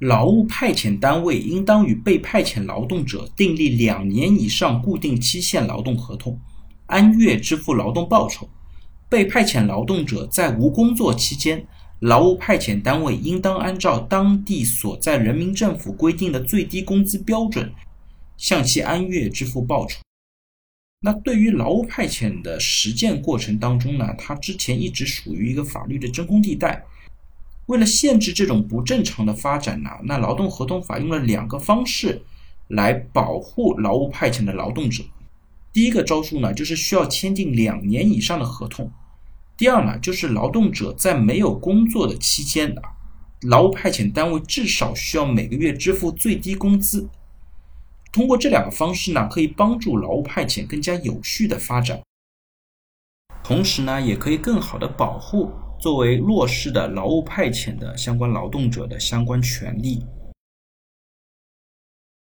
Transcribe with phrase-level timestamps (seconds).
[0.00, 6.38] 劳务派遣单位应当与被派遣劳动者订立两年以上固定期限劳动合同，
[6.86, 8.46] 按月支付劳动报酬。
[9.08, 11.66] 被派遣劳动者在无工作期间，
[12.00, 17.72] 劳务派遣单位应当按照当地所在人民政府规定的最低工资标准，
[18.36, 20.00] 向其按月支付报酬。
[21.00, 26.84] 那对于劳务派遣的实践过程当中呢，它之前一直属于一个法律的真空地带。
[27.66, 32.22] 为了限制这种不正常的发展呢，那劳动合同法用了两个方式
[32.68, 35.04] 来保护劳务派遣的劳动者。
[35.72, 38.86] 第一个招数呢，就是需要签订两年以上的合同；
[39.56, 42.96] 第二呢，就是劳动者在没有工作的期间啊，
[43.42, 47.08] 劳务派遣单位至少需要每个月支付最低工资。
[48.12, 52.00] 通过这两个方式呢，可以帮助劳务派遣更加有序的发展，
[53.44, 55.52] 同时呢，也可以更好的保护
[55.86, 60.04] 作为弱势的劳务派遣的相关劳动者的相关权利。